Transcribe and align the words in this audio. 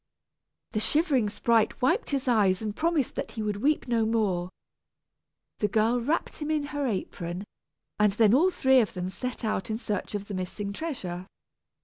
The 0.71 0.79
shivering 0.79 1.29
sprite 1.29 1.79
wiped 1.79 2.09
his 2.09 2.27
eyes 2.27 2.63
and 2.63 2.75
promised 2.75 3.13
that 3.13 3.33
he 3.33 3.43
would 3.43 3.57
weep 3.57 3.87
no 3.87 4.03
more. 4.03 4.49
The 5.59 5.67
girl 5.67 6.01
wrapped 6.01 6.37
him 6.37 6.49
in 6.49 6.63
her 6.73 6.87
apron, 6.87 7.43
and 7.99 8.11
then 8.13 8.33
all 8.33 8.49
three 8.49 8.79
of 8.79 8.95
them 8.95 9.11
set 9.11 9.45
out 9.45 9.69
in 9.69 9.77
search 9.77 10.15
of 10.15 10.27
the 10.27 10.33
missing 10.33 10.73
treasure. 10.73 11.27